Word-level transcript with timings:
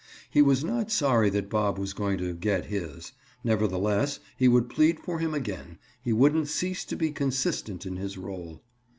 He 0.31 0.41
was 0.41 0.63
not 0.63 0.89
sorry 0.89 1.29
that 1.29 1.47
Bob 1.47 1.77
was 1.77 1.93
going 1.93 2.17
to 2.17 2.33
"get 2.33 2.65
his." 2.65 3.11
Nevertheless, 3.43 4.19
he 4.35 4.47
would 4.47 4.67
plead 4.67 4.99
for 4.99 5.19
him 5.19 5.35
again, 5.35 5.77
he 6.01 6.11
wouldn't 6.11 6.47
cease 6.47 6.83
to 6.85 6.95
be 6.95 7.11
consistent 7.11 7.85
in 7.85 7.97
his 7.97 8.17
role. 8.17 8.61